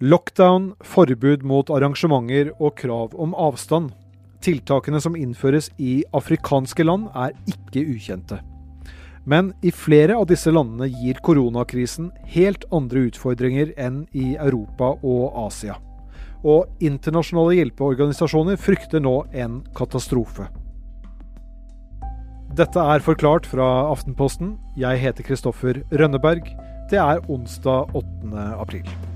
Lockdown, 0.00 0.74
forbud 0.84 1.40
mot 1.48 1.70
arrangementer 1.72 2.50
og 2.60 2.74
krav 2.76 3.14
om 3.16 3.30
avstand. 3.32 3.94
Tiltakene 4.44 5.00
som 5.00 5.16
innføres 5.16 5.70
i 5.80 6.02
afrikanske 6.12 6.84
land 6.84 7.06
er 7.16 7.32
ikke 7.48 7.80
ukjente. 7.94 8.42
Men 9.24 9.54
i 9.64 9.72
flere 9.72 10.18
av 10.20 10.28
disse 10.28 10.52
landene 10.52 10.90
gir 10.92 11.16
koronakrisen 11.24 12.10
helt 12.28 12.68
andre 12.76 13.06
utfordringer 13.08 13.72
enn 13.80 14.02
i 14.12 14.34
Europa 14.36 14.92
og 15.00 15.40
Asia. 15.46 15.78
Og 16.44 16.68
internasjonale 16.76 17.56
hjelpeorganisasjoner 17.56 18.60
frykter 18.60 19.00
nå 19.00 19.22
en 19.32 19.62
katastrofe. 19.80 20.50
Dette 22.52 22.84
er 22.84 23.00
forklart 23.00 23.48
fra 23.48 23.88
Aftenposten. 23.88 24.58
Jeg 24.76 25.00
heter 25.00 25.24
Kristoffer 25.24 25.80
Rønneberg. 25.88 26.52
Det 26.92 27.00
er 27.00 27.24
onsdag 27.32 27.96
8. 27.96 28.50
april. 28.60 29.15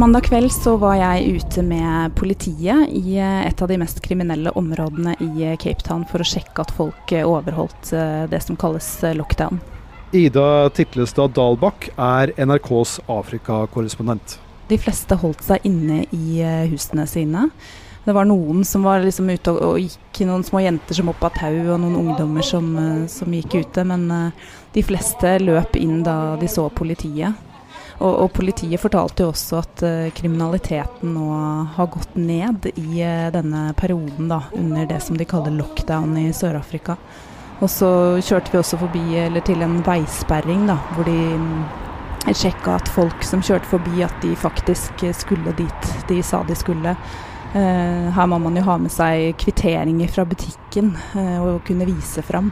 Mandag 0.00 0.20
kveld 0.24 0.48
så 0.52 0.78
var 0.80 0.94
jeg 0.96 1.34
ute 1.36 1.60
med 1.60 2.14
politiet 2.16 2.88
i 2.88 3.18
eh, 3.20 3.42
et 3.44 3.60
av 3.60 3.68
de 3.68 3.76
mest 3.76 3.98
kriminelle 4.00 4.48
områdene 4.56 5.12
i 5.20 5.42
eh, 5.44 5.58
Cape 5.60 5.84
Town 5.84 6.06
for 6.08 6.24
å 6.24 6.26
sjekke 6.30 6.62
at 6.64 6.70
folk 6.72 7.12
eh, 7.12 7.26
overholdt 7.28 7.90
det 8.32 8.40
som 8.40 8.56
kalles 8.56 8.88
lockdown. 9.18 9.58
Ida 10.16 10.70
Titlestad 10.72 11.34
Dalbakk 11.36 11.90
er 12.00 12.32
NRKs 12.40 12.94
Afrikakorrespondent. 13.12 14.38
De 14.72 14.78
fleste 14.80 15.20
holdt 15.20 15.44
seg 15.44 15.68
inne 15.68 16.06
i 16.16 16.40
husene 16.72 17.04
sine. 17.04 17.50
Det 18.06 18.16
var 18.16 18.24
noen 18.30 18.64
som 18.64 18.88
var 18.88 19.04
liksom 19.04 19.28
ute 19.28 19.52
og, 19.52 19.82
gikk, 19.84 20.22
noen 20.24 20.46
små 20.48 20.64
jenter 20.64 20.96
som 20.96 21.12
hoppa 21.12 21.28
tau, 21.36 21.52
og 21.74 21.76
noen 21.84 22.00
ungdommer 22.06 22.46
som, 22.46 22.72
som 23.12 23.36
gikk 23.36 23.58
ute. 23.66 23.84
Men 23.84 24.08
de 24.72 24.86
fleste 24.86 25.36
løp 25.44 25.76
inn 25.76 26.00
da 26.08 26.38
de 26.40 26.48
så 26.48 26.70
politiet. 26.72 27.49
Og, 28.00 28.14
og, 28.24 28.30
politiet 28.32 28.80
fortalte 28.80 29.26
jo 29.26 29.32
også 29.34 29.58
at 29.60 29.82
uh, 29.84 30.12
kriminaliteten 30.16 31.12
nå 31.12 31.26
har 31.76 31.90
gått 31.92 32.14
ned 32.16 32.70
i 32.72 33.02
uh, 33.04 33.28
denne 33.34 33.66
perioden 33.76 34.30
da, 34.30 34.40
under 34.56 34.88
det 34.88 35.02
som 35.04 35.18
de 35.20 35.26
kaller 35.28 35.52
lockdown 35.58 36.16
i 36.16 36.30
Sør-Afrika. 36.36 36.96
Og 37.60 37.68
så 37.68 37.90
kjørte 38.24 38.54
vi 38.54 38.60
også 38.62 38.78
forbi, 38.80 39.04
eller 39.20 39.44
til 39.44 39.60
en 39.60 39.82
veisperring 39.84 40.64
da, 40.70 40.78
hvor 40.94 41.04
de 41.04 41.16
mm, 41.42 41.58
sjekka 42.30 42.78
at 42.78 42.88
folk 42.88 43.26
som 43.26 43.44
kjørte 43.44 43.68
forbi, 43.68 44.00
at 44.06 44.16
de 44.24 44.32
faktisk 44.32 45.04
skulle 45.18 45.52
dit 45.58 45.92
de 46.08 46.22
sa 46.24 46.40
de 46.48 46.56
skulle. 46.56 46.96
Uh, 47.52 48.08
her 48.16 48.30
må 48.32 48.40
man 48.40 48.56
jo 48.56 48.64
ha 48.64 48.78
med 48.80 48.94
seg 48.94 49.34
kvitteringer 49.42 50.08
fra 50.08 50.24
butikken 50.24 50.94
og 51.42 51.60
kunne 51.68 51.88
vise 51.90 52.24
fram. 52.24 52.48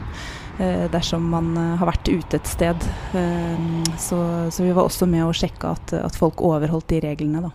Eh, 0.59 0.89
dersom 0.91 1.23
man 1.31 1.53
eh, 1.55 1.75
har 1.79 1.87
vært 1.87 2.09
ute 2.11 2.35
et 2.35 2.49
sted. 2.49 2.85
Eh, 3.15 3.59
så, 4.01 4.19
så 4.51 4.65
vi 4.65 4.73
var 4.75 4.89
også 4.89 5.07
med 5.07 5.23
å 5.23 5.35
sjekke 5.35 5.71
at, 5.71 5.93
at 5.95 6.17
folk 6.19 6.43
overholdt 6.43 6.89
de 6.91 6.99
reglene. 7.05 7.45
da. 7.47 7.53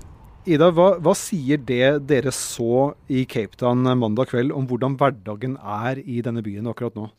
Ida, 0.48 0.70
hva, 0.76 0.94
hva, 1.00 1.12
sier 1.16 1.60
det 1.60 2.06
dere 2.08 2.32
så 2.32 2.94
i 3.12 3.26
Cape 3.28 3.60
Town 3.60 3.84
mandag 4.00 4.28
kveld 4.32 4.52
om 4.56 4.66
hvordan 4.68 4.96
hverdagen 5.00 5.58
er 5.60 6.00
i 6.00 6.22
denne 6.24 6.44
byen 6.44 6.68
akkurat 6.68 6.96
nå? 6.96 7.10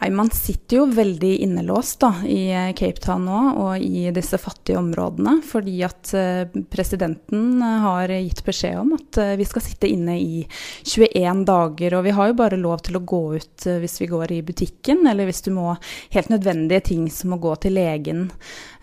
Nei, 0.00 0.10
Man 0.10 0.30
sitter 0.30 0.76
jo 0.76 0.86
veldig 0.92 1.36
innelåst 1.46 2.00
da, 2.00 2.10
i 2.28 2.50
eh, 2.52 2.72
Cape 2.76 3.00
Town 3.00 3.24
nå 3.24 3.38
og 3.62 3.80
i 3.80 4.10
disse 4.12 4.36
fattige 4.38 4.76
områdene. 4.76 5.38
Fordi 5.46 5.76
at 5.86 6.12
eh, 6.16 6.58
presidenten 6.68 7.62
eh, 7.64 7.78
har 7.86 8.12
gitt 8.12 8.42
beskjed 8.44 8.76
om 8.82 8.92
at 8.98 9.20
vi 9.40 9.46
skal 9.48 9.64
sitte 9.64 9.88
inne 9.88 10.18
i 10.20 10.42
21 10.84 11.46
dager. 11.48 11.96
Og 11.96 12.04
vi 12.04 12.14
har 12.18 12.28
jo 12.28 12.36
bare 12.42 12.60
lov 12.60 12.84
til 12.84 13.00
å 13.00 13.04
gå 13.08 13.22
ut 13.40 13.68
hvis 13.80 13.96
vi 14.02 14.10
går 14.10 14.36
i 14.36 14.42
butikken, 14.44 15.06
eller 15.08 15.28
hvis 15.28 15.42
du 15.46 15.50
må 15.56 15.72
helt 16.12 16.28
nødvendige 16.32 16.84
ting 16.92 17.08
som 17.12 17.32
å 17.32 17.40
gå 17.40 17.54
til 17.64 17.76
legen. 17.78 18.26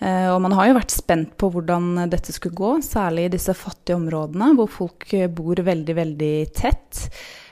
Og 0.04 0.40
man 0.44 0.56
har 0.58 0.68
jo 0.68 0.76
vært 0.76 0.92
spent 0.94 1.36
på 1.40 1.50
hvordan 1.54 2.10
dette 2.12 2.34
skulle 2.36 2.58
gå, 2.58 2.72
særlig 2.84 3.28
i 3.28 3.34
disse 3.38 3.54
fattige 3.56 3.96
områdene 4.00 4.50
hvor 4.58 4.72
folk 4.72 5.08
bor 5.36 5.62
veldig, 5.64 5.96
veldig 6.00 6.36
tett 6.58 7.06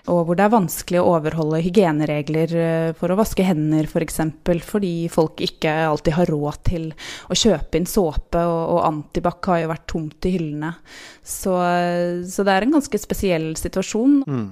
og 0.09 0.23
hvor 0.25 0.37
det 0.37 0.45
er 0.45 0.53
vanskelig 0.53 1.01
å 1.01 1.11
overholde 1.13 1.61
hygieneregler 1.61 2.55
eh, 2.57 2.91
for 2.97 3.13
å 3.13 3.19
vaske 3.19 3.45
hender 3.45 3.85
f.eks. 3.85 3.93
For 4.01 4.05
eksempel, 4.05 4.61
fordi 4.65 4.93
folk 5.13 5.41
ikke 5.45 5.71
alltid 5.85 6.15
har 6.17 6.31
råd 6.33 6.61
til 6.67 6.87
å 7.29 7.37
kjøpe 7.37 7.77
inn 7.77 7.89
såpe, 7.89 8.41
og, 8.41 8.61
og 8.75 8.79
antibac 8.87 9.51
har 9.51 9.61
jo 9.61 9.71
vært 9.71 9.87
tomt 9.93 10.27
i 10.27 10.33
hyllene. 10.35 10.71
Så, 11.21 11.53
så, 12.25 12.45
det 12.47 12.55
er 12.55 12.65
en 12.65 12.75
ganske 12.79 13.01
spesiell 13.01 13.51
situasjon. 13.59 14.21
Mm. 14.25 14.47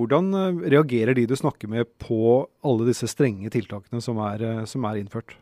Hvordan 0.00 0.32
eh, 0.36 0.64
reagerer 0.76 1.16
de 1.16 1.26
du 1.28 1.36
snakker 1.38 1.70
med 1.70 1.88
på 2.00 2.44
alle 2.66 2.88
disse 2.88 3.08
strenge 3.10 3.50
tiltakene 3.52 4.02
som 4.04 4.20
er, 4.24 4.44
eh, 4.46 4.66
som 4.68 4.84
er 4.88 5.00
innført? 5.00 5.36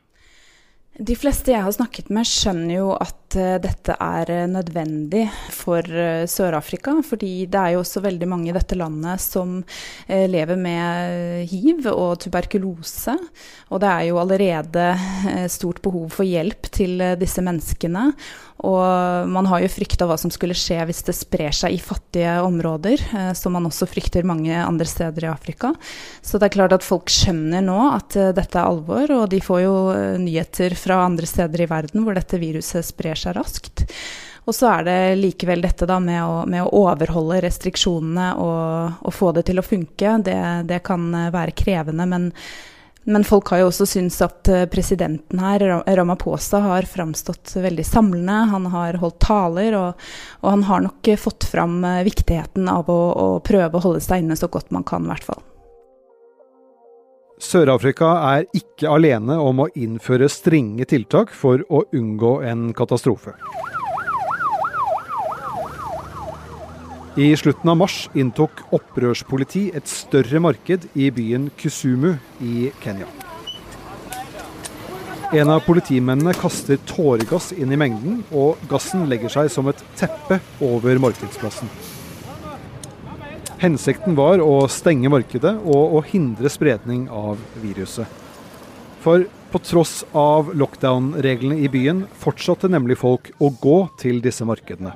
De 0.98 1.14
fleste 1.14 1.52
jeg 1.52 1.62
har 1.62 1.70
snakket 1.70 2.08
med, 2.10 2.26
skjønner 2.26 2.72
jo 2.74 2.86
at 2.96 3.36
uh, 3.38 3.58
dette 3.62 3.94
er 4.02 4.32
uh, 4.34 4.46
nødvendig 4.50 5.28
for 5.54 5.86
uh, 5.86 6.24
Sør-Afrika. 6.26 6.96
Fordi 7.06 7.46
det 7.46 7.60
er 7.60 7.76
jo 7.76 7.84
også 7.84 8.02
veldig 8.02 8.28
mange 8.30 8.50
i 8.50 8.56
dette 8.56 8.78
landet 8.78 9.22
som 9.22 9.60
lever 10.08 10.58
med 10.58 11.46
hiv 11.52 11.86
og 11.92 12.18
tuberkulose. 12.24 13.14
Og 13.70 13.82
det 13.84 13.92
er 13.92 14.08
jo 14.08 14.18
allerede 14.18 14.88
stort 15.52 15.78
behov 15.84 16.10
for 16.16 16.26
hjelp 16.26 16.70
til 16.74 17.04
disse 17.20 17.44
menneskene. 17.44 18.08
Og 18.66 19.28
man 19.30 19.46
har 19.46 19.62
jo 19.62 19.70
frykta 19.70 20.06
hva 20.08 20.16
som 20.18 20.32
skulle 20.34 20.56
skje 20.58 20.80
hvis 20.88 21.04
det 21.06 21.14
sprer 21.14 21.54
seg 21.54 21.76
i 21.76 21.82
fattige 21.82 22.38
områder, 22.42 23.02
eh, 23.14 23.32
som 23.38 23.54
man 23.54 23.68
også 23.68 23.86
frykter 23.86 24.26
mange 24.26 24.54
andre 24.58 24.86
steder 24.88 25.28
i 25.28 25.30
Afrika. 25.30 25.70
Så 26.22 26.40
det 26.40 26.48
er 26.48 26.56
klart 26.56 26.74
at 26.74 26.86
folk 26.86 27.12
skjønner 27.12 27.62
nå 27.62 27.78
at 27.92 28.16
eh, 28.18 28.32
dette 28.34 28.58
er 28.58 28.66
alvor, 28.66 29.12
og 29.14 29.28
de 29.30 29.40
får 29.44 29.60
jo 29.62 29.76
eh, 29.94 30.16
nyheter 30.18 30.74
fra 30.78 31.04
andre 31.06 31.28
steder 31.30 31.62
i 31.62 31.68
verden 31.70 32.02
hvor 32.02 32.18
dette 32.18 32.40
viruset 32.42 32.86
sprer 32.88 33.18
seg 33.18 33.38
raskt. 33.38 33.84
Og 34.48 34.56
så 34.56 34.72
er 34.72 34.86
det 34.88 34.98
likevel 35.20 35.62
dette 35.62 35.86
da 35.86 36.00
med 36.02 36.18
å, 36.24 36.42
med 36.48 36.64
å 36.64 36.82
overholde 36.88 37.42
restriksjonene 37.44 38.32
og, 38.40 38.98
og, 39.04 39.12
få 39.14 39.30
det 39.36 39.44
til 39.50 39.60
å 39.60 39.66
funke. 39.66 40.16
Det, 40.24 40.38
det 40.66 40.80
kan 40.88 41.04
være 41.34 41.54
krevende, 41.54 42.08
men 42.08 42.30
men 43.08 43.24
folk 43.24 43.48
har 43.48 43.62
jo 43.62 43.70
også 43.70 43.86
syntes 43.88 44.20
at 44.20 44.48
eh, 44.52 44.66
presidenten 44.68 45.40
her, 45.40 45.62
Ramaphosa, 45.96 46.60
har 46.60 46.88
framstått 46.88 47.54
veldig 47.56 47.86
samlende. 47.86 48.34
Han 48.50 48.66
har 48.68 48.98
holdt 49.00 49.16
taler, 49.24 49.76
og, 49.78 50.08
og 50.42 50.50
han 50.52 50.66
har 50.68 50.82
nok 50.84 51.08
fått 51.16 51.46
fram 51.48 51.78
eh, 51.88 52.02
viktigheten 52.04 52.68
av 52.68 52.90
å, 52.92 52.98
å, 53.16 53.28
prøve 53.40 53.80
å 53.80 53.84
holde 53.86 54.04
seg 54.04 54.26
inne 54.26 54.36
så 54.36 54.50
godt 54.52 54.68
man 54.76 54.84
kan, 54.84 55.08
i 55.08 55.12
hvert 55.14 55.24
fall. 55.30 55.40
Sør-Afrika 57.40 58.12
er 58.34 58.44
ikke 58.58 58.92
alene 58.92 59.38
om 59.40 59.64
å 59.64 59.70
innføre 59.72 60.28
strenge 60.28 60.84
tiltak 60.90 61.32
for 61.32 61.64
å 61.72 61.86
unngå 61.96 62.40
en 62.44 62.74
katastrofe. 62.76 63.38
I 67.16 67.36
slutten 67.36 67.70
av 67.70 67.78
mars 67.80 67.96
inntok 68.18 68.60
opprørspoliti 68.76 69.68
et 69.76 69.88
større 69.88 70.40
marked 70.42 70.84
i 70.94 71.08
byen 71.14 71.48
Kusumu 71.58 72.12
i 72.44 72.68
Kenya. 72.82 73.08
En 75.32 75.50
av 75.52 75.60
politimennene 75.66 76.32
kaster 76.36 76.78
tåregass 76.88 77.50
inn 77.52 77.72
i 77.72 77.78
mengden, 77.80 78.22
og 78.32 78.60
gassen 78.70 79.04
legger 79.10 79.32
seg 79.32 79.50
som 79.52 79.68
et 79.68 79.82
teppe 79.98 80.38
over 80.64 81.00
markedsplassen. 81.02 81.68
Hensikten 83.58 84.16
var 84.16 84.40
å 84.40 84.68
stenge 84.70 85.10
markedet 85.12 85.52
og 85.66 85.98
å 85.98 86.04
hindre 86.06 86.48
spredning 86.52 87.08
av 87.10 87.40
viruset. 87.60 88.06
For 89.02 89.26
på 89.52 89.60
tross 89.64 90.02
av 90.16 90.52
lockdown-reglene 90.56 91.58
i 91.64 91.68
byen 91.72 92.04
fortsatte 92.20 92.68
nemlig 92.70 92.98
folk 93.00 93.30
å 93.40 93.50
gå 93.60 93.78
til 94.00 94.20
disse 94.24 94.44
markedene. 94.48 94.92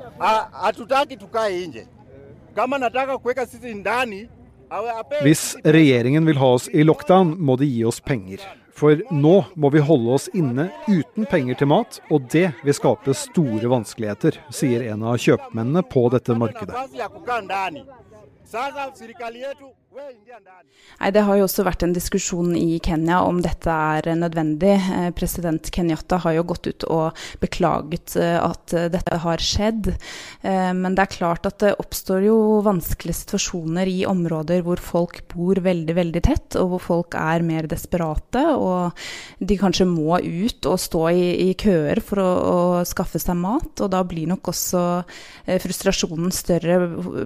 Hvis 5.22 5.44
regjeringen 5.64 6.26
vil 6.26 6.40
ha 6.40 6.50
oss 6.56 6.68
i 6.72 6.84
lockdown, 6.84 7.34
må 7.36 7.56
de 7.60 7.68
gi 7.68 7.84
oss 7.88 8.00
penger. 8.00 8.40
For 8.72 9.02
nå 9.12 9.34
må 9.60 9.70
vi 9.74 9.82
holde 9.84 10.14
oss 10.16 10.30
inne 10.34 10.70
uten 10.88 11.26
penger 11.28 11.58
til 11.60 11.68
mat, 11.70 12.00
og 12.10 12.24
det 12.32 12.48
vil 12.64 12.76
skape 12.76 13.14
store 13.16 13.68
vanskeligheter, 13.72 14.38
sier 14.54 14.86
en 14.94 15.04
av 15.04 15.20
kjøpmennene 15.20 15.84
på 15.92 16.06
dette 16.14 16.36
markedet. 16.38 16.72
Nei, 21.00 21.10
Det 21.12 21.22
har 21.26 21.36
jo 21.36 21.44
også 21.44 21.64
vært 21.66 21.82
en 21.84 21.92
diskusjon 21.92 22.54
i 22.56 22.78
Kenya 22.84 23.20
om 23.26 23.40
dette 23.44 23.72
er 23.72 24.08
nødvendig. 24.16 24.74
Eh, 24.76 25.08
president 25.16 25.68
Kenyatta 25.72 26.18
har 26.24 26.36
jo 26.38 26.44
gått 26.48 26.68
ut 26.70 26.86
og 26.88 27.18
beklaget 27.42 28.16
eh, 28.20 28.38
at 28.40 28.72
eh, 28.76 28.88
dette 28.92 29.18
har 29.24 29.42
skjedd. 29.42 29.92
Men 30.42 30.96
det 30.96 31.04
er 31.04 31.12
klart 31.12 31.46
at 31.46 31.60
det 31.62 31.76
oppstår 31.78 32.24
jo 32.26 32.36
vanskelige 32.66 33.20
situasjoner 33.20 33.86
i 33.86 34.02
områder 34.08 34.64
hvor 34.66 34.80
folk 34.82 35.20
bor 35.30 35.60
veldig, 35.62 35.94
veldig 35.94 36.22
tett, 36.24 36.56
og 36.58 36.72
hvor 36.72 36.82
folk 36.82 37.16
er 37.18 37.44
mer 37.46 37.68
desperate. 37.70 38.42
Og 38.56 38.96
de 39.38 39.58
kanskje 39.60 39.86
må 39.88 40.18
ut 40.18 40.68
og 40.70 40.80
stå 40.82 41.04
i, 41.12 41.26
i 41.46 41.54
køer 41.58 42.02
for 42.04 42.22
å, 42.22 42.30
å, 42.42 42.58
skaffe 42.88 43.20
seg 43.22 43.38
mat. 43.38 43.84
Og 43.84 43.92
da 43.92 44.02
blir 44.08 44.30
nok 44.32 44.50
også 44.52 44.82
frustrasjonen 45.62 46.34
større 46.34 46.80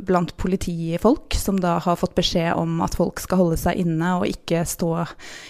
blant 0.04 0.36
politiet 0.36 0.85
politifolk, 0.86 1.34
som 1.34 1.60
da 1.60 1.78
har 1.78 1.96
fått 1.96 2.14
beskjed 2.14 2.54
om 2.54 2.80
at 2.80 2.94
folk 2.94 3.20
skal 3.20 3.38
holde 3.38 3.56
seg 3.58 3.76
inne 3.82 4.18
og 4.20 4.26
ikke 4.26 4.64
stå 4.64 5.06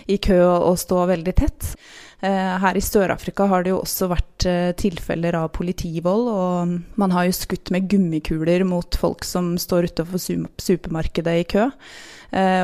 i 0.08 0.16
kø 0.18 0.40
og 0.42 0.78
stå 0.78 1.06
veldig 1.06 1.34
tett. 1.36 1.76
Her 2.24 2.78
i 2.78 2.80
Sør-Afrika 2.80 3.44
har 3.50 3.62
det 3.62 3.74
jo 3.74 3.82
også 3.82 4.08
vært 4.08 4.46
tilfeller 4.80 5.36
av 5.36 5.50
politivold, 5.52 6.28
og 6.32 6.98
man 7.00 7.12
har 7.12 7.26
jo 7.28 7.34
skutt 7.36 7.68
med 7.74 7.90
gummikuler 7.92 8.64
mot 8.64 8.96
folk 8.96 9.26
som 9.26 9.54
står 9.60 9.90
utenfor 9.90 10.22
supermarkedet 10.56 11.34
i 11.42 11.48
kø. 11.52 11.66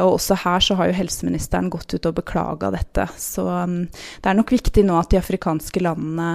Og 0.02 0.08
også 0.16 0.38
her 0.43 0.64
så 0.64 0.76
har 0.78 0.88
jo 0.88 0.96
helseministeren 0.96 1.69
gått 1.72 1.93
ut 1.94 2.08
og 2.08 2.16
beklaga 2.16 2.72
dette. 2.75 3.04
Så 3.20 3.44
det 3.44 4.31
er 4.31 4.38
nok 4.40 4.50
viktig 4.56 4.87
nå 4.88 4.96
at 4.99 5.12
de 5.12 5.20
afrikanske 5.20 5.84
landene 5.84 6.31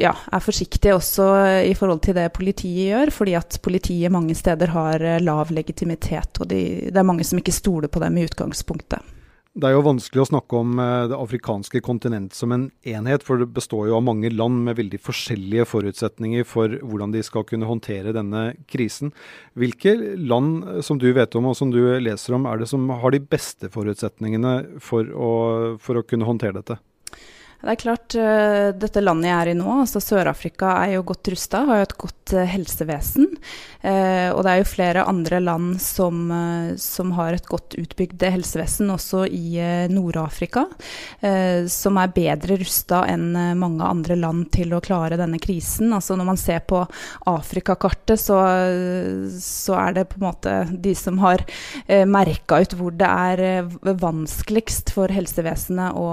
ja, 0.00 0.14
er 0.14 0.42
forsiktige 0.46 0.94
også 0.96 1.26
i 1.66 1.74
forhold 1.78 2.00
til 2.06 2.16
det 2.18 2.30
politiet 2.38 2.94
gjør, 2.94 3.12
fordi 3.18 3.36
at 3.38 3.58
politiet 3.66 4.14
mange 4.14 4.38
steder 4.38 4.72
har 4.78 5.04
lav 5.22 5.52
legitimitet, 5.54 6.38
og 6.38 6.48
de, 6.54 6.62
det 6.86 7.02
er 7.02 7.06
mange 7.06 7.26
som 7.26 7.42
ikke 7.42 7.54
stoler 7.54 7.90
på 7.92 8.02
dem 8.02 8.18
i 8.18 8.26
utgangspunktet. 8.30 9.15
Det 9.56 9.64
er 9.64 9.72
jo 9.72 9.86
vanskelig 9.86 10.20
å 10.20 10.28
snakke 10.28 10.58
om 10.58 10.74
det 11.08 11.16
afrikanske 11.16 11.80
kontinent 11.80 12.34
som 12.36 12.52
en 12.52 12.66
enhet, 12.84 13.22
for 13.24 13.40
det 13.40 13.46
består 13.56 13.86
jo 13.88 13.94
av 13.96 14.02
mange 14.04 14.28
land 14.28 14.66
med 14.66 14.76
veldig 14.76 14.98
forskjellige 15.00 15.64
forutsetninger 15.70 16.44
for 16.44 16.74
hvordan 16.82 17.14
de 17.14 17.22
skal 17.24 17.46
kunne 17.48 17.64
håndtere 17.64 18.12
denne 18.12 18.50
krisen. 18.68 19.14
Hvilke 19.56 19.94
land 20.20 20.84
som 20.84 21.00
du 21.00 21.08
vet 21.16 21.32
om 21.40 21.48
og 21.48 21.56
som 21.56 21.72
du 21.72 21.80
leser 22.04 22.36
om, 22.36 22.44
er 22.44 22.60
det 22.60 22.68
som 22.68 22.84
har 23.00 23.16
de 23.16 23.22
beste 23.24 23.72
forutsetningene 23.72 24.82
for 24.84 25.08
å, 25.08 25.32
for 25.80 26.02
å 26.02 26.04
kunne 26.04 26.28
håndtere 26.28 26.58
dette? 26.60 26.76
Det 27.62 27.72
er 27.72 27.80
klart, 27.80 28.14
uh, 28.20 28.68
dette 28.76 29.00
landet 29.00 29.30
jeg 29.30 29.36
er 29.36 29.50
i 29.50 29.56
nå, 29.56 29.68
altså 29.82 30.00
Sør-Afrika, 30.02 30.74
er 30.84 30.96
jo 30.98 31.06
godt 31.08 31.32
rusta, 31.32 31.62
har 31.66 31.80
jo 31.80 31.86
et 31.86 31.96
godt 32.02 32.34
uh, 32.36 32.42
helsevesen. 32.52 33.30
Uh, 33.80 34.28
og 34.34 34.42
det 34.44 34.52
er 34.52 34.60
jo 34.60 34.68
flere 34.68 35.06
andre 35.08 35.40
land 35.40 35.76
som, 35.80 36.28
som 36.80 37.12
har 37.16 37.36
et 37.36 37.48
godt 37.48 37.78
utbygd 37.80 38.26
helsevesen, 38.34 38.90
også 38.92 39.24
i 39.30 39.60
Nord-Afrika, 39.92 40.64
som 41.70 41.98
er 42.00 42.12
bedre 42.14 42.56
rusta 42.60 43.02
enn 43.08 43.28
mange 43.58 43.86
andre 43.86 44.16
land 44.18 44.48
til 44.54 44.74
å 44.74 44.80
klare 44.84 45.18
denne 45.18 45.38
krisen. 45.42 45.92
Altså 45.94 46.16
Når 46.18 46.28
man 46.28 46.40
ser 46.40 46.64
på 46.68 46.82
Afrikakartet, 47.30 48.18
så, 48.20 48.40
så 49.40 49.78
er 49.78 49.96
det 49.96 50.06
på 50.10 50.18
en 50.18 50.26
måte 50.26 50.56
de 50.72 50.94
som 50.98 51.20
har 51.22 51.44
merka 52.10 52.60
ut 52.64 52.76
hvor 52.78 52.96
det 52.96 53.08
er 53.08 53.70
vanskeligst 54.02 54.92
for 54.96 55.12
helsevesenet 55.14 55.96
å, 55.96 56.08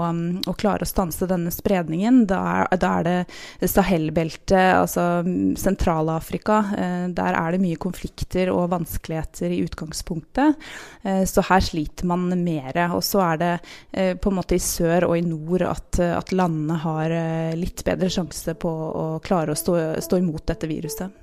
å 0.46 0.56
klare 0.60 0.86
å 0.86 0.92
stanse 0.92 1.28
denne 1.34 1.52
spredningen, 1.54 2.22
da 2.30 2.40
er, 2.54 2.78
da 2.80 2.92
er 3.00 3.06
det 3.08 3.70
Sahel-beltet, 3.70 4.74
altså 4.78 5.24
Sentral-Afrika. 5.60 6.60
Eh, 6.78 7.06
der 7.14 7.38
er 7.38 7.54
det 7.54 7.62
mye 7.62 7.80
konflikter 7.80 8.52
og 8.54 8.70
vanskeligheter 8.72 9.52
i 9.54 9.62
utgangspunktet. 9.66 10.60
Eh, 11.02 11.24
så 11.28 11.44
her 11.50 11.64
sliter 11.64 12.08
man 12.10 12.30
mer. 12.44 12.78
Og 12.96 13.02
så 13.04 13.22
er 13.26 13.42
det 13.42 13.52
eh, 13.92 14.14
på 14.16 14.32
en 14.32 14.38
måte 14.40 14.58
i 14.58 14.62
sør 14.62 15.10
og 15.10 15.18
i 15.18 15.26
nord 15.26 15.66
at, 15.68 16.00
at 16.04 16.32
landene 16.34 16.78
har 16.84 17.12
litt 17.58 17.84
bedre 17.86 18.10
sjanse 18.12 18.54
på 18.58 18.70
å 18.70 19.04
klare 19.24 19.54
å 19.54 19.58
stå, 19.58 19.76
stå 20.04 20.20
imot 20.22 20.46
dette 20.48 20.70
viruset. 20.70 21.20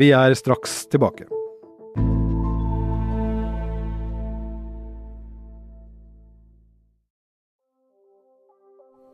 Vi 0.00 0.12
er 0.16 0.34
straks 0.38 0.84
tilbake. 0.88 1.39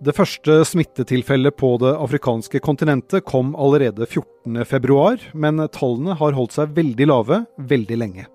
Det 0.06 0.12
første 0.14 0.60
smittetilfellet 0.62 1.56
på 1.58 1.72
det 1.82 1.90
afrikanske 1.98 2.60
kontinentet 2.62 3.24
kom 3.26 3.56
allerede 3.58 4.06
14.2, 4.06 5.32
men 5.34 5.58
tallene 5.74 6.14
har 6.20 6.36
holdt 6.36 6.54
seg 6.54 6.76
veldig 6.76 7.08
lave 7.10 7.40
veldig 7.72 7.98
lenge. 7.98 8.26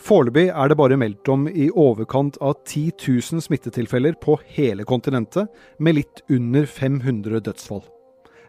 Foreløpig 0.00 0.46
er 0.48 0.72
det 0.72 0.78
bare 0.80 0.96
meldt 0.96 1.28
om 1.28 1.44
i 1.52 1.66
overkant 1.68 2.38
av 2.40 2.54
10 2.62 2.94
000 3.04 3.44
smittetilfeller 3.44 4.16
på 4.24 4.38
hele 4.56 4.88
kontinentet, 4.88 5.52
med 5.76 5.98
litt 5.98 6.24
under 6.32 6.64
500 6.64 7.44
dødsfall. 7.44 7.84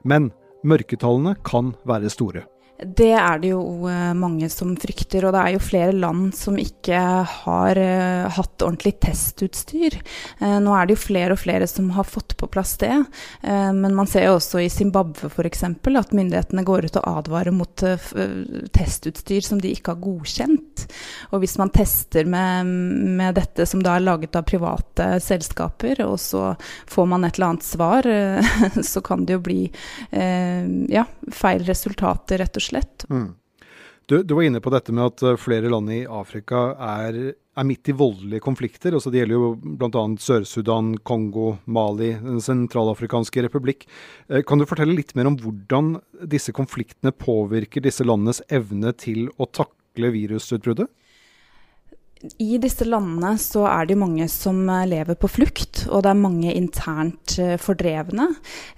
Men 0.07 0.31
mørketallene 0.63 1.35
kan 1.43 1.73
være 1.83 2.13
store. 2.15 2.45
Det 2.77 3.09
er 3.09 3.39
det 3.41 3.49
jo 3.55 3.87
eh, 3.89 4.11
mange 4.13 4.45
som 4.53 4.75
frykter, 4.77 5.25
og 5.25 5.33
det 5.33 5.41
er 5.41 5.53
jo 5.55 5.61
flere 5.65 5.95
land 5.97 6.29
som 6.37 6.59
ikke 6.61 6.99
har 7.31 7.79
uh, 7.81 8.27
hatt 8.35 8.61
ordentlig 8.61 8.99
testutstyr. 9.01 9.97
Uh, 10.37 10.59
nå 10.61 10.75
er 10.77 10.85
det 10.85 10.93
jo 10.93 11.01
flere 11.07 11.33
og 11.33 11.41
flere 11.41 11.65
som 11.69 11.89
har 11.95 12.05
fått 12.05 12.35
på 12.37 12.49
plass 12.53 12.75
det, 12.77 12.93
men 13.41 13.95
man 13.95 14.07
ser 14.09 14.27
jo 14.27 14.35
også 14.35 14.59
i 14.61 14.69
Zimbabwe 14.69 15.29
f.eks. 15.31 15.63
at 15.63 16.13
myndighetene 16.13 16.63
går 16.67 16.85
ut 16.87 16.97
og 16.99 17.07
advarer 17.21 17.53
mot 17.55 17.81
testutstyr 18.75 19.45
som 19.45 19.61
de 19.61 19.71
ikke 19.73 19.93
har 19.93 20.01
godkjent. 20.03 20.83
Og 21.31 21.41
hvis 21.41 21.55
man 21.57 21.71
tester 21.73 22.27
med, 22.29 22.69
med, 23.17 23.37
dette 23.39 23.65
som 23.69 23.81
da 23.85 23.95
er 23.95 24.05
laget 24.05 24.37
av 24.37 24.45
private 24.47 25.07
selskaper, 25.23 26.03
og 26.05 26.19
så 26.21 26.51
får 26.89 27.09
man 27.09 27.25
et 27.25 27.39
eller 27.39 27.53
annet 27.53 27.67
svar, 27.67 28.09
så 28.91 29.03
kan 29.05 29.25
det 29.25 29.37
jo 29.37 29.43
bli 29.47 29.59
ja, 30.11 31.07
feil 31.33 31.65
resultater, 31.67 32.43
rett 32.43 32.59
og 32.59 32.66
slett 32.66 32.66
slett. 32.67 33.05
Mm. 33.09 33.35
Du, 34.07 34.23
du, 34.23 34.33
var 34.33 34.45
inne 34.47 34.61
på 34.63 34.71
dette 34.71 34.93
med 34.95 35.03
at 35.09 35.23
eh, 35.27 35.39
flere 35.39 35.67
land 35.67 35.91
i 35.91 36.05
Afrika 36.07 36.69
er, 36.79 37.17
er 37.35 37.65
midt 37.67 37.89
i 37.91 37.95
voldelige 37.97 38.43
konflikter. 38.45 38.95
Altså 38.95 39.11
det 39.11 39.19
gjelder 39.19 39.35
jo 39.35 39.49
bl.a. 39.59 40.03
Sør-Sudan, 40.23 40.93
Kongo, 41.03 41.57
Mali, 41.65 42.13
Den 42.21 42.39
sentralafrikanske 42.43 43.43
republikk. 43.43 43.83
Eh, 44.31 44.45
kan 44.47 44.63
du 44.63 44.67
fortelle 44.69 44.95
litt 44.95 45.11
mer 45.19 45.27
om 45.27 45.35
hvordan 45.41 45.97
disse 46.23 46.55
konfliktene 46.55 47.11
påvirker 47.11 47.83
disse 47.83 48.07
landenes 48.07 48.39
evne 48.47 48.95
til 48.95 49.27
å 49.35 49.49
takle 49.51 50.13
virusutbruddet? 50.15 50.87
I 52.37 52.57
disse 52.61 52.85
landene 52.87 53.35
så 53.41 53.65
er 53.69 53.87
det 53.89 53.97
mange 53.99 54.25
som 54.31 54.63
eh, 54.69 54.85
lever 54.89 55.17
på 55.19 55.29
flukt, 55.29 55.83
og 55.89 56.03
det 56.05 56.11
er 56.11 56.21
mange 56.21 56.53
internt 56.57 57.37
eh, 57.41 57.55
fordrevne. 57.61 58.29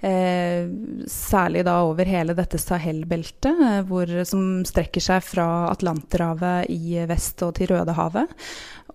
Eh, 0.04 0.68
særlig 1.10 1.64
da 1.68 1.78
over 1.88 2.08
hele 2.08 2.36
dette 2.36 2.60
Sahel-beltet, 2.60 3.64
eh, 3.70 4.20
som 4.28 4.60
strekker 4.68 5.04
seg 5.04 5.24
fra 5.24 5.46
Atlanterhavet 5.70 6.68
i 6.72 7.00
vest 7.08 7.40
og 7.46 7.56
til 7.58 7.72
Rødehavet. 7.72 8.36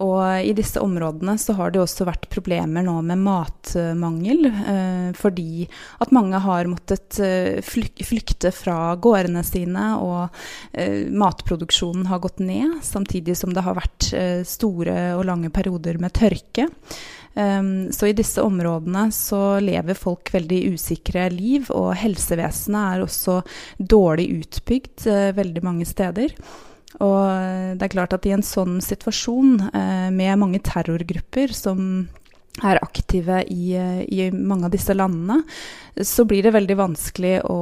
Og 0.04 0.44
i 0.44 0.52
disse 0.56 0.82
områdene 0.84 1.38
så 1.40 1.56
har 1.56 1.72
det 1.72 1.80
også 1.80 2.08
vært 2.08 2.28
problemer 2.32 2.84
nå 2.84 2.98
med 3.06 3.22
matmangel, 3.24 4.50
eh, 4.52 5.10
fordi 5.16 5.68
at 6.04 6.12
mange 6.16 6.42
har 6.44 6.68
måttet 6.68 7.20
flykte 7.64 8.52
fra 8.56 8.96
gårdene 9.00 9.44
sine, 9.46 9.88
og 10.04 10.36
eh, 10.74 11.08
matproduksjonen 11.12 12.10
har 12.12 12.22
gått 12.24 12.44
ned, 12.44 12.82
samtidig 12.84 13.38
som 13.40 13.54
det 13.56 13.64
har 13.66 13.78
vært 13.80 14.10
eh, 14.18 14.44
store 14.48 14.96
og 15.18 15.26
lange 15.28 15.52
perioder 15.54 16.00
med 16.02 16.16
tørke. 16.16 16.70
Um, 17.36 17.92
så 17.92 18.08
i 18.08 18.16
disse 18.16 18.40
områdene 18.40 19.10
så 19.12 19.58
lever 19.60 19.98
folk 20.00 20.32
veldig 20.32 20.62
usikre 20.76 21.28
liv, 21.34 21.68
og 21.76 21.92
helsevesenet 22.00 22.96
er 22.96 23.04
også 23.04 23.42
dårlig 23.76 24.30
utbygd 24.38 25.10
uh, 25.12 25.34
veldig 25.36 25.66
mange 25.66 25.88
steder. 25.90 26.32
Og 27.04 27.76
det 27.76 27.84
er 27.84 27.92
klart 27.92 28.14
at 28.16 28.24
i 28.24 28.32
en 28.32 28.46
sånn 28.46 28.78
situasjon, 28.84 29.58
eh, 29.68 30.10
med 30.16 30.40
mange 30.40 30.62
terrorgrupper 30.64 31.52
som 31.52 32.08
er 32.64 32.80
aktive 32.84 33.42
i, 33.52 33.74
i, 34.08 34.30
mange 34.32 34.70
av 34.70 34.72
disse 34.72 34.94
landene, 34.96 35.42
så 36.02 36.24
blir 36.28 36.44
det 36.46 36.54
veldig 36.56 36.78
vanskelig 36.80 37.34
å, 37.52 37.58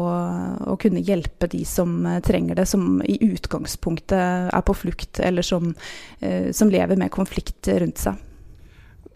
å, 0.69 0.75
kunne 0.81 1.01
hjelpe 1.01 1.49
de 1.49 1.63
som 1.65 1.95
trenger 2.25 2.59
det, 2.59 2.67
som 2.69 2.99
i 3.01 3.17
utgangspunktet 3.25 4.53
er 4.53 4.65
på 4.65 4.75
flukt, 4.77 5.21
eller 5.23 5.45
som, 5.45 5.73
eh, 6.19 6.51
som 6.53 6.69
lever 6.73 6.99
med 6.99 7.13
konflikt 7.13 7.71
rundt 7.81 8.03
seg. 8.05 8.21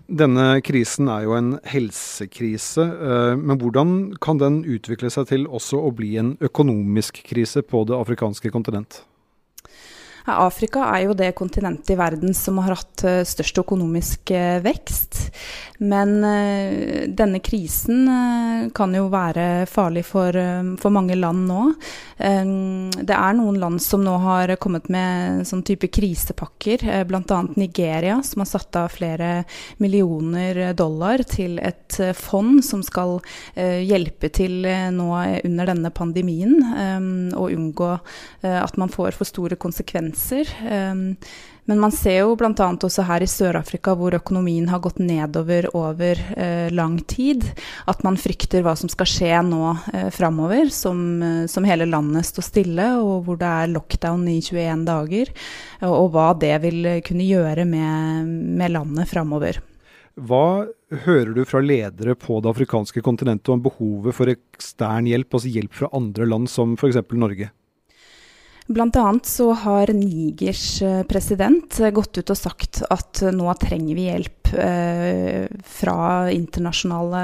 Denne 0.08 0.62
krisen 0.64 1.10
er 1.12 1.26
jo 1.26 1.34
en 1.36 1.50
helsekrise, 1.68 2.84
eh, 2.84 3.34
men 3.36 3.60
hvordan 3.60 4.16
kan 4.24 4.40
den 4.40 4.62
utvikle 4.64 5.12
seg 5.12 5.28
til 5.34 5.48
også 5.52 5.82
å 5.84 5.92
bli 5.96 6.16
en 6.22 6.38
økonomisk 6.40 7.20
krise 7.28 7.62
på 7.62 7.84
det 7.90 7.98
afrikanske 7.98 8.54
kontinent? 8.54 9.02
Afrika 10.28 10.84
er 10.92 11.06
jo 11.06 11.16
det 11.16 11.32
kontinentet 11.40 11.94
i 11.94 11.98
verden 12.00 12.34
som 12.36 12.60
har 12.60 12.76
hatt 12.76 13.04
eh, 13.08 13.22
størst 13.28 13.62
økonomisk 13.64 14.34
eh, 14.36 14.60
vekst. 14.64 15.20
Men 15.78 16.24
uh, 16.26 17.06
denne 17.14 17.38
krisen 17.46 18.08
kan 18.74 18.96
jo 18.98 19.06
være 19.14 19.68
farlig 19.70 20.02
for, 20.08 20.34
for 20.82 20.94
mange 20.94 21.14
land 21.16 21.44
nå. 21.46 21.68
det 22.18 23.14
er 23.14 23.36
noen 23.38 23.60
land 23.62 23.82
som 23.84 24.02
nå 24.02 24.16
har 24.24 24.56
kommet 24.58 24.88
med 24.90 25.46
sånn 25.46 25.62
type 25.68 25.92
krisepakker, 25.94 26.82
bl.a. 27.06 27.40
Nigeria, 27.60 28.18
som 28.26 28.42
har 28.42 28.50
satt 28.50 28.80
av 28.80 28.96
flere 28.96 29.30
millioner 29.84 30.74
dollar 30.78 31.22
til 31.30 31.60
et 31.62 32.00
fond 32.18 32.64
som 32.66 32.82
skal 32.86 33.20
hjelpe 33.54 34.32
til 34.34 34.66
nå 34.98 35.10
under 35.46 35.74
denne 35.74 35.94
pandemien, 35.94 36.58
og 37.38 37.54
unngå 37.54 37.94
at 38.50 38.82
man 38.82 38.94
får 38.94 39.20
for 39.20 39.30
store 39.30 39.60
konsekvenser. 39.62 40.17
Men 41.68 41.82
man 41.84 41.92
ser 41.92 42.22
jo 42.22 42.36
bl.a. 42.40 42.52
også 42.56 43.04
her 43.10 43.24
i 43.26 43.28
Sør-Afrika, 43.28 43.92
hvor 44.00 44.16
økonomien 44.16 44.70
har 44.72 44.80
gått 44.80 45.02
nedover 45.04 45.68
over 45.76 46.22
eh, 46.40 46.70
lang 46.72 46.96
tid, 47.12 47.44
at 47.92 48.06
man 48.08 48.16
frykter 48.16 48.64
hva 48.64 48.72
som 48.80 48.88
skal 48.92 49.10
skje 49.12 49.42
nå 49.44 49.74
eh, 49.92 50.08
framover, 50.16 50.72
som, 50.72 51.02
eh, 51.20 51.42
som, 51.52 51.68
hele 51.68 51.90
landet 51.92 52.30
står 52.30 52.48
stille, 52.48 52.88
og 53.02 53.28
hvor 53.28 53.42
det 53.42 53.52
er 53.52 53.74
lockdown 53.74 54.24
i 54.32 54.38
21 54.40 54.88
dager, 54.88 55.34
og, 55.82 55.92
og 55.92 56.10
hva 56.16 56.30
det 56.40 56.56
vil 56.64 56.88
kunne 57.04 57.28
gjøre 57.28 57.68
med, 57.68 58.32
med 58.64 58.76
landet 58.78 59.12
framover. 59.12 59.60
Hva 60.16 60.70
hører 61.04 61.36
du 61.36 61.44
fra 61.46 61.60
ledere 61.60 62.16
på 62.16 62.40
det 62.40 62.56
afrikanske 62.56 63.04
kontinentet 63.04 63.52
om 63.52 63.60
behovet 63.68 64.16
for 64.16 64.32
ekstern 64.32 65.12
hjelp, 65.12 65.36
altså 65.36 65.52
hjelp 65.52 65.76
fra 65.84 65.92
andre 66.00 66.32
land 66.32 66.48
som 66.48 66.80
f.eks. 66.80 67.04
Norge? 67.12 67.52
Annet 68.68 69.26
så 69.26 69.52
har 69.54 69.88
Nigers 69.96 70.82
eh, 70.82 71.04
president 71.08 71.78
gått 71.94 72.18
ut 72.18 72.34
og 72.34 72.38
sagt 72.38 72.82
at 72.90 73.24
nå 73.32 73.54
trenger 73.62 73.96
vi 73.96 74.10
hjelp 74.10 74.47
eh, 74.54 75.48
fra 75.64 76.32
internasjonale 76.32 77.22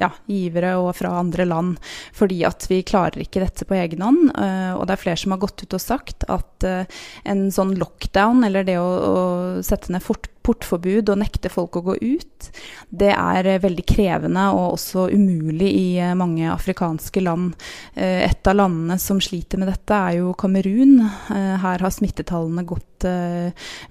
ja, 0.00 0.10
givere 0.30 0.74
og 0.80 0.92
fra 0.98 1.14
andre 1.20 1.46
land, 1.48 1.76
fordi 2.16 2.42
at 2.48 2.66
vi 2.70 2.82
klarer 2.86 3.22
ikke 3.24 3.44
dette 3.44 3.66
på 3.68 3.78
egen 3.78 4.04
hånd. 4.04 4.30
Eh, 4.34 4.72
og 4.76 4.86
det 4.86 4.96
er 4.96 5.02
flere 5.04 5.22
som 5.22 5.34
har 5.34 5.42
gått 5.44 5.64
ut 5.64 5.76
og 5.78 5.82
sagt 5.82 6.26
at 6.32 6.66
eh, 6.66 7.02
en 7.24 7.46
sånn 7.54 7.76
lockdown, 7.80 8.46
eller 8.48 8.66
det 8.66 8.78
å, 8.80 8.86
å 8.86 9.20
sette 9.66 9.94
ned 9.94 10.04
fort 10.04 10.30
portforbud 10.46 11.10
og 11.10 11.20
nekte 11.20 11.50
folk 11.52 11.78
å 11.78 11.84
gå 11.90 11.96
ut, 12.00 12.48
det 12.88 13.12
er 13.12 13.48
eh, 13.48 13.60
veldig 13.62 13.84
krevende 13.88 14.46
og 14.54 14.76
også 14.76 15.08
umulig 15.14 15.70
i 15.72 15.86
eh, 16.02 16.14
mange 16.18 16.48
afrikanske 16.52 17.22
land. 17.24 17.56
Eh, 17.94 18.26
et 18.28 18.50
av 18.50 18.58
landene 18.58 18.98
som 19.02 19.20
sliter 19.22 19.60
med 19.60 19.70
dette, 19.72 19.96
er 19.96 20.20
jo 20.20 20.34
Kamerun. 20.38 20.98
Her 21.30 21.82
har 21.82 21.92
smittetallene 21.92 22.66
gått 22.66 22.95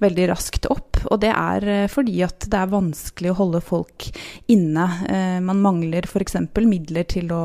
veldig 0.04 0.30
raskt 0.32 0.70
opp. 0.72 1.02
Og 1.12 1.20
det 1.24 1.32
er 1.34 1.90
fordi 1.92 2.22
at 2.26 2.48
det 2.52 2.62
er 2.62 2.72
vanskelig 2.72 3.34
å 3.34 3.40
holde 3.42 3.62
folk 3.66 4.10
inne. 4.52 4.88
Man 5.46 5.62
mangler 5.64 6.08
f.eks. 6.10 6.40
midler 6.66 7.08
til 7.10 7.34
å 7.36 7.44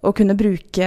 å 0.00 0.12
kunne 0.16 0.34
bruke 0.38 0.86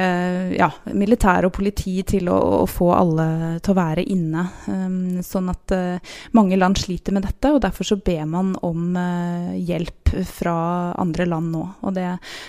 ja, 0.58 0.70
militær 0.98 1.46
og 1.46 1.54
politi 1.54 2.00
til 2.08 2.30
å, 2.34 2.38
å, 2.64 2.66
få 2.70 2.90
alle 2.96 3.28
til 3.64 3.74
å 3.74 3.78
være 3.78 4.06
inne. 4.10 4.48
Um, 4.66 5.22
sånn 5.26 5.52
at 5.54 5.74
uh, 5.76 6.16
mange 6.34 6.58
land 6.58 6.80
sliter 6.82 7.14
med 7.14 7.28
dette, 7.28 7.52
og 7.54 7.62
derfor 7.62 7.88
så 7.92 8.00
ber 8.02 8.26
man 8.30 8.56
om 8.66 8.98
uh, 8.98 9.54
hjelp 9.54 10.16
fra 10.30 10.56
andre 11.02 11.28
land 11.30 11.54
nå. 11.54 11.64
Og 11.86 11.94
det, 11.94 12.08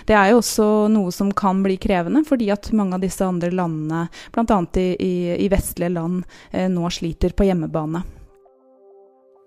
det, 0.08 0.16
er 0.16 0.32
jo 0.32 0.40
også 0.40 0.70
noe 0.92 1.12
som 1.14 1.32
kan 1.36 1.60
bli 1.64 1.76
krevende, 1.80 2.24
fordi 2.28 2.48
at 2.54 2.72
mange 2.76 2.96
av 2.96 3.04
disse 3.04 3.28
andre 3.28 3.52
landene, 3.52 4.06
bl.a. 4.32 4.60
I, 4.80 4.88
i, 4.96 5.14
i 5.44 5.52
vestlige 5.52 5.92
land, 5.92 6.24
uh, 6.54 6.66
nå 6.72 6.92
sliter 6.92 7.36
på 7.36 7.48
hjemmebane. 7.50 8.04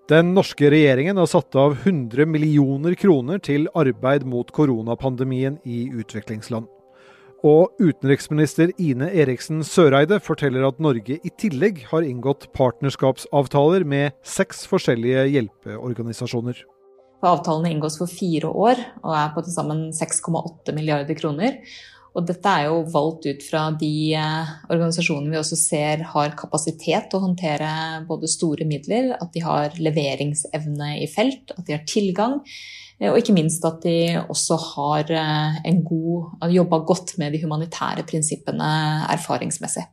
Den 0.07 0.29
norske 0.37 0.69
regjeringen 0.71 1.17
har 1.19 1.27
satt 1.27 1.55
av 1.59 1.73
100 1.81 2.29
millioner 2.31 2.93
kroner 2.95 3.41
til 3.43 3.67
arbeid 3.75 4.23
mot 4.23 4.53
koronapandemien 4.55 5.57
i 5.67 5.89
utviklingsland. 5.91 6.69
Og 7.45 7.75
utenriksminister 7.77 8.71
Ine 8.81 9.11
Eriksen 9.13 9.59
Søreide 9.65 10.17
forteller 10.23 10.65
at 10.65 10.79
Norge 10.81 11.19
i 11.21 11.31
tillegg 11.37 11.83
har 11.91 12.05
inngått 12.07 12.47
partnerskapsavtaler 12.57 13.85
med 13.85 14.15
seks 14.25 14.65
forskjellige 14.69 15.27
hjelpeorganisasjoner. 15.35 16.63
Avtalene 17.25 17.75
inngås 17.75 17.97
for 18.01 18.09
fire 18.09 18.49
år 18.49 18.81
og 19.03 19.13
er 19.17 19.29
på 19.35 19.43
til 19.45 19.53
sammen 19.53 19.87
6,8 19.93 20.73
milliarder 20.73 21.17
kroner. 21.17 21.61
Og 22.17 22.25
dette 22.25 22.49
er 22.49 22.65
jo 22.65 22.79
valgt 22.89 23.27
ut 23.29 23.43
fra 23.45 23.67
de 23.77 23.91
eh, 24.17 24.53
organisasjonene 24.71 25.35
vi 25.35 25.37
også 25.37 25.57
ser 25.59 26.01
har 26.15 26.33
kapasitet 26.39 27.11
til 27.11 27.19
å 27.19 27.25
håndtere 27.27 27.69
både 28.09 28.29
store 28.31 28.65
midler, 28.65 29.11
at 29.21 29.29
de 29.35 29.43
har 29.45 29.77
leveringsevne 29.77 30.95
i 31.03 31.05
felt, 31.11 31.53
at 31.53 31.67
de 31.67 31.75
har 31.75 31.85
tilgang. 31.85 32.39
Eh, 32.97 33.11
og 33.11 33.19
ikke 33.21 33.35
minst 33.37 33.65
at 33.69 33.85
de 33.85 34.17
også 34.23 34.57
har 34.71 35.13
eh, 35.13 35.59
en 35.69 35.83
god, 35.85 36.49
jobba 36.57 36.81
godt 36.89 37.13
med 37.21 37.37
de 37.37 37.43
humanitære 37.45 38.07
prinsippene 38.09 38.71
erfaringsmessig. 39.13 39.85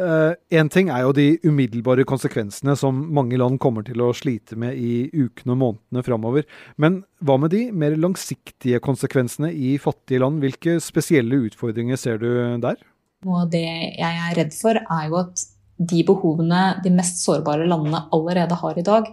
Uh, 0.00 0.32
en 0.56 0.70
ting 0.72 0.88
er 0.88 1.02
jo 1.04 1.12
de 1.12 1.26
umiddelbare 1.44 2.06
konsekvensene 2.08 2.72
som 2.78 3.02
mange 3.12 3.36
land 3.36 3.58
kommer 3.60 3.84
til 3.84 4.00
å 4.00 4.14
slite 4.16 4.56
med 4.56 4.78
i 4.80 5.10
ukene 5.12 5.52
og 5.52 5.60
månedene 5.60 6.04
framover. 6.06 6.46
Men 6.80 7.02
hva 7.20 7.36
med 7.42 7.52
de 7.52 7.66
mer 7.76 7.98
langsiktige 8.00 8.80
konsekvensene 8.84 9.52
i 9.52 9.74
fattige 9.82 10.22
land? 10.24 10.40
Hvilke 10.40 10.78
spesielle 10.80 11.42
utfordringer 11.50 12.00
ser 12.00 12.22
du 12.22 12.30
der? 12.62 12.80
Og 13.28 13.50
det 13.52 13.66
jeg 13.66 14.00
er 14.00 14.36
redd 14.38 14.56
for, 14.56 14.80
er 14.80 15.08
jo 15.10 15.20
at 15.20 15.44
de 15.80 16.02
behovene 16.08 16.62
de 16.84 16.92
mest 16.92 17.20
sårbare 17.24 17.68
landene 17.68 18.06
allerede 18.16 18.56
har 18.62 18.78
i 18.80 18.86
dag, 18.86 19.08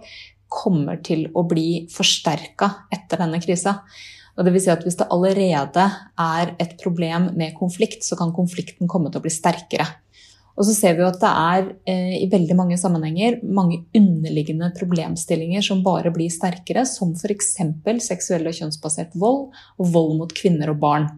kommer 0.48 1.00
til 1.04 1.26
å 1.36 1.44
bli 1.48 1.84
forsterka 1.92 2.70
etter 2.94 3.20
denne 3.20 3.40
krisa. 3.44 3.82
Og 4.38 4.46
det 4.46 4.54
vil 4.54 4.62
si 4.62 4.70
at 4.70 4.84
Hvis 4.86 4.96
det 5.00 5.10
allerede 5.10 5.84
er 6.16 6.54
et 6.62 6.76
problem 6.80 7.32
med 7.36 7.56
konflikt, 7.58 8.04
så 8.06 8.16
kan 8.16 8.32
konflikten 8.32 8.88
komme 8.88 9.10
til 9.10 9.20
å 9.20 9.24
bli 9.26 9.34
sterkere. 9.34 9.88
Og 10.58 10.66
så 10.66 10.74
ser 10.74 10.96
vi 10.96 11.04
jo 11.04 11.08
at 11.08 11.20
det 11.22 11.30
er 11.30 11.66
eh, 11.86 12.14
i 12.24 12.30
veldig 12.30 12.56
mange 12.58 12.78
sammenhenger 12.80 13.38
mange 13.46 13.84
underliggende 13.96 14.72
problemstillinger 14.74 15.62
som 15.64 15.84
bare 15.86 16.10
blir 16.14 16.32
sterkere, 16.34 16.82
som 16.88 17.14
f.eks. 17.14 17.54
seksuell 18.04 18.48
og 18.50 18.56
kjønnsbasert 18.58 19.14
vold 19.18 19.52
og 19.78 19.92
vold 19.94 20.16
mot 20.18 20.34
kvinner 20.34 20.74
og 20.74 20.82
barn. 20.82 21.12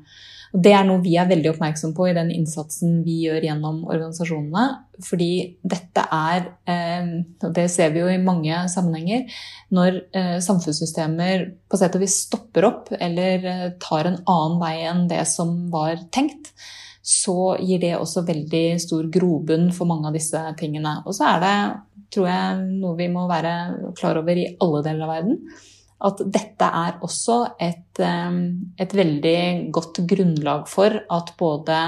Og 0.50 0.62
Det 0.64 0.72
er 0.74 0.82
noe 0.86 1.02
vi 1.02 1.14
er 1.18 1.28
veldig 1.30 1.52
oppmerksom 1.52 1.92
på 1.94 2.08
i 2.10 2.14
den 2.16 2.32
innsatsen 2.34 3.00
vi 3.06 3.20
gjør 3.24 3.46
gjennom 3.46 3.84
organisasjonene. 3.86 4.64
Fordi 5.06 5.30
dette 5.62 6.04
er, 6.12 6.50
eh, 6.68 7.12
og 7.46 7.54
det 7.56 7.68
ser 7.72 7.94
vi 7.94 8.02
jo 8.02 8.10
i 8.10 8.18
mange 8.20 8.58
sammenhenger, 8.68 9.24
når 9.70 10.02
eh, 10.12 10.36
samfunnssystemer 10.42 11.46
på 11.70 11.80
sett 11.80 11.96
og 11.96 12.04
vis 12.04 12.18
stopper 12.26 12.66
opp 12.68 12.92
eller 12.98 13.46
eh, 13.46 13.64
tar 13.80 14.10
en 14.10 14.20
annen 14.26 14.60
vei 14.60 14.74
enn 14.90 15.06
det 15.08 15.22
som 15.30 15.70
var 15.72 16.02
tenkt, 16.12 16.52
så 17.02 17.56
gir 17.62 17.80
det 17.82 17.94
også 17.96 18.26
veldig 18.28 18.64
stor 18.82 19.08
grobunn 19.12 19.70
for 19.72 19.88
mange 19.88 20.10
av 20.10 20.16
disse 20.16 20.40
tingene. 20.60 20.98
Og 21.06 21.16
så 21.16 21.30
er 21.32 21.42
det, 21.44 21.56
tror 22.12 22.28
jeg, 22.28 22.62
noe 22.82 22.96
vi 22.98 23.08
må 23.12 23.26
være 23.30 23.54
klar 23.98 24.20
over 24.20 24.38
i 24.38 24.50
alle 24.60 24.84
deler 24.86 25.06
av 25.06 25.14
verden 25.16 25.42
at 26.00 26.22
dette 26.32 26.64
er 26.64 26.96
også 27.04 27.36
et, 27.60 28.00
et, 28.00 28.94
veldig 28.96 29.40
godt 29.74 30.00
grunnlag 30.08 30.64
for 30.70 30.96
at 30.96 31.32
både 31.40 31.80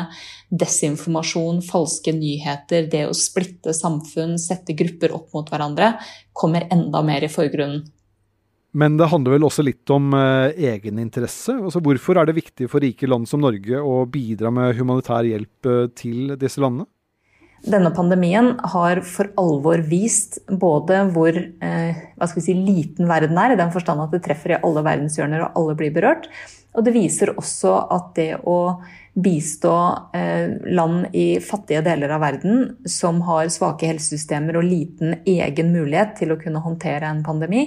desinformasjon, 0.53 1.63
falske 1.65 2.13
nyheter, 2.17 2.91
det 2.93 3.07
å 3.09 3.17
splitte 3.17 3.73
samfunn, 3.77 4.37
sette 4.41 4.77
grupper 4.77 5.17
opp 5.17 5.33
mot 5.37 5.49
hverandre, 5.49 5.95
kommer 6.37 6.69
enda 6.73 7.01
mer 7.07 7.25
i 7.25 7.33
forgrunnen. 7.33 7.87
Men 8.73 8.97
det 8.97 9.11
handler 9.13 9.37
vel 9.37 9.45
også 9.45 9.65
litt 9.67 9.91
om 9.93 10.15
eh, 10.17 10.55
egeninteresse? 10.73 11.59
Altså, 11.61 11.83
hvorfor 11.85 12.17
er 12.17 12.29
det 12.29 12.39
viktig 12.39 12.71
for 12.73 12.81
rike 12.81 13.09
land 13.11 13.29
som 13.29 13.43
Norge 13.45 13.77
å 13.77 14.03
bidra 14.09 14.53
med 14.55 14.79
humanitær 14.79 15.29
hjelp 15.29 15.69
eh, 15.69 15.85
til 15.99 16.33
disse 16.41 16.63
landene? 16.63 16.89
Denne 17.63 17.93
pandemien 17.95 18.57
har 18.73 19.05
for 19.07 19.29
alvor 19.39 19.85
vist 19.87 20.41
både 20.49 21.05
hvor 21.15 21.37
eh, 21.37 22.01
si, 22.41 22.57
liten 22.57 23.07
verden 23.07 23.39
er, 23.39 23.55
i 23.55 23.61
den 23.61 23.71
forstand 23.75 24.03
at 24.03 24.17
det 24.17 24.25
treffer 24.25 24.57
i 24.57 24.59
alle 24.65 24.83
verdenshjørner 24.83 25.45
og 25.45 25.61
alle 25.61 25.77
blir 25.79 25.93
berørt. 25.95 26.27
Og 26.73 26.87
det 26.87 26.97
viser 26.97 27.37
også 27.37 27.77
at 27.93 28.11
det 28.17 28.31
å 28.49 28.57
bistå 29.15 29.73
eh, 30.17 30.51
land 30.73 31.07
i 31.13 31.41
fattige 31.41 31.83
deler 31.85 32.15
av 32.15 32.23
verden 32.25 32.77
som 32.89 33.21
har 33.27 33.51
svake 33.53 33.91
helsesystemer 33.91 34.57
og 34.57 34.65
liten 34.65 35.19
egen 35.29 35.73
mulighet 35.75 36.17
til 36.23 36.33
å 36.33 36.39
kunne 36.41 36.63
håndtere 36.65 37.11
en 37.11 37.21
pandemi, 37.27 37.67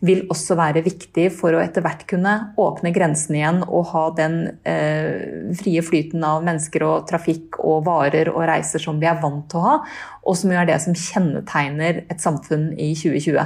vil 0.00 0.24
også 0.32 0.56
være 0.56 0.82
viktig 0.84 1.28
for 1.36 1.56
å 1.56 1.60
etter 1.60 1.84
hvert 1.84 2.04
kunne 2.08 2.32
åpne 2.60 2.92
grensene 2.96 3.40
igjen 3.40 3.62
og 3.64 3.90
ha 3.92 4.04
den 4.16 4.38
eh, 4.68 5.52
frie 5.56 5.84
flyten 5.84 6.24
av 6.24 6.44
mennesker 6.44 6.84
og 6.84 7.06
trafikk 7.08 7.60
og 7.60 7.84
varer 7.88 8.32
og 8.32 8.44
reiser 8.48 8.82
som 8.82 9.00
vi 9.00 9.08
er 9.08 9.20
vant 9.20 9.44
til 9.52 9.60
å 9.60 9.66
ha, 9.66 9.76
og 10.24 10.36
som 10.40 10.52
jo 10.52 10.60
er 10.60 10.68
det 10.68 10.80
som 10.84 10.96
kjennetegner 10.96 12.04
et 12.06 12.24
samfunn 12.24 12.70
i 12.72 12.92
2020. 12.96 13.40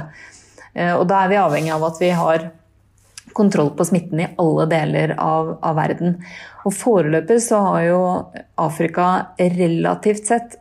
Eh, 0.73 0.95
og 0.95 1.05
da 1.11 1.23
er 1.23 1.31
vi 1.31 1.39
avhengig 1.43 1.75
av 1.75 1.87
at 1.91 2.03
vi 2.03 2.15
har 2.15 2.49
kontroll 3.37 3.71
på 3.77 3.87
smitten 3.87 4.23
i 4.23 4.29
alle 4.41 4.67
deler 4.71 5.15
av, 5.19 5.55
av 5.63 5.77
verden. 5.79 6.19
Og 6.65 6.75
foreløpig 6.75 7.39
så 7.43 7.61
har 7.67 7.85
jo 7.87 8.01
Afrika 8.61 9.07
relativt 9.39 10.29
sett 10.29 10.59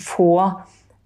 få 0.00 0.34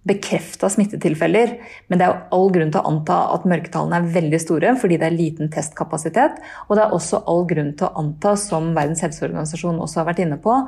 bekrefta 0.06 0.68
smittetilfeller. 0.70 1.56
Men 1.88 1.98
det 1.98 2.06
er 2.06 2.12
jo 2.12 2.36
all 2.36 2.52
grunn 2.54 2.70
til 2.74 2.82
å 2.82 2.92
anta 2.92 3.16
at 3.34 3.46
mørketallene 3.48 3.98
er 3.98 4.12
veldig 4.14 4.40
store 4.42 4.74
fordi 4.78 5.00
det 5.00 5.08
er 5.08 5.16
liten 5.16 5.50
testkapasitet. 5.52 6.38
Og 6.68 6.76
det 6.78 6.84
er 6.84 6.94
også 6.94 7.24
all 7.30 7.42
grunn 7.50 7.72
til 7.78 7.88
å 7.88 8.04
anta, 8.04 8.36
som 8.38 8.70
Verdens 8.76 9.02
helseorganisasjon 9.06 9.82
også 9.82 10.02
har 10.02 10.10
vært 10.12 10.22
inne 10.26 10.38
på, 10.42 10.60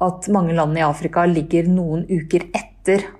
at 0.00 0.30
mange 0.32 0.56
land 0.56 0.78
i 0.78 0.86
Afrika 0.86 1.26
ligger 1.28 1.70
noen 1.70 2.06
uker 2.08 2.48
etter 2.50 2.69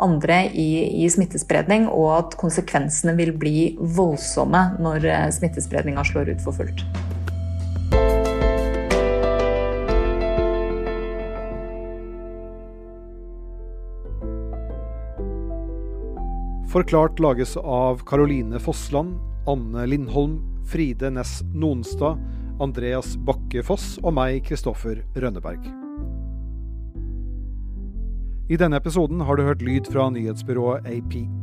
andre 0.01 0.47
i, 0.55 1.05
i 1.05 1.09
smittespredning, 1.11 1.89
og 1.89 2.11
at 2.17 2.37
konsekvensene 2.41 3.15
vil 3.19 3.35
bli 3.37 3.75
voldsomme 3.79 4.81
når 4.81 5.07
eh, 5.07 5.27
smittespredninga 5.37 6.05
slår 6.07 6.33
ut 6.35 6.45
for 6.45 6.57
fullt. 6.57 6.85
Forklart 16.71 17.19
lages 17.19 17.57
av 17.57 18.05
Caroline 18.07 18.61
Fossland, 18.63 19.19
Anne 19.51 19.87
Lindholm, 19.91 20.39
Fride 20.71 21.11
Næss 21.11 21.41
Nonstad, 21.51 22.21
Andreas 22.63 23.17
Bakke 23.19 23.65
Foss 23.67 23.97
og 24.05 24.15
meg, 24.15 24.45
Kristoffer 24.47 25.03
Rønneberg. 25.19 25.90
I 28.51 28.57
denne 28.59 28.77
episoden 28.77 29.21
har 29.21 29.37
du 29.39 29.43
hørt 29.47 29.63
lyd 29.63 29.93
fra 29.93 30.09
nyhetsbyrået 30.11 30.87
AP. 30.87 31.40